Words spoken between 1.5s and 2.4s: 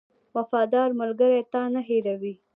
تا نه هېروي.